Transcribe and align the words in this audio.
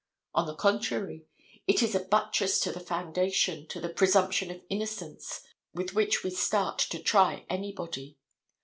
On 0.33 0.47
the 0.47 0.55
contrary, 0.55 1.27
it 1.67 1.83
is 1.83 1.93
a 1.93 1.99
buttress 1.99 2.59
to 2.61 2.71
the 2.71 2.79
foundation, 2.79 3.67
to 3.67 3.79
the 3.79 3.87
presumption 3.93 4.49
of 4.49 4.63
innocence 4.67 5.41
with 5.75 5.93
which 5.93 6.23
we 6.23 6.31
start 6.31 6.79
to 6.79 6.97
try 6.97 7.45
anybody. 7.51 8.17